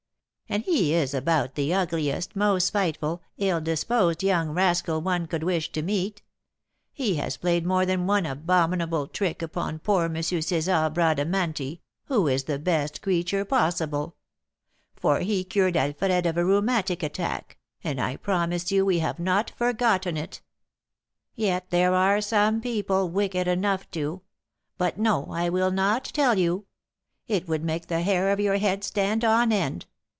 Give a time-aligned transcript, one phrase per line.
[0.51, 5.71] And he is about the ugliest, most spiteful, ill disposed young rascal one would wish
[5.71, 6.23] to meet:
[6.91, 10.15] he has played more than one abominable trick upon poor M.
[10.15, 14.17] César Bradamanti, who is the best creature possible;
[14.93, 19.51] for he cured Alfred of a rheumatic attack, and I promise you we have not
[19.51, 20.41] forgotten it.
[21.33, 24.21] Yet there are some people wicked enough to
[24.77, 26.65] But no, I will not tell you:
[27.25, 29.85] it would make the hair of your head stand on end.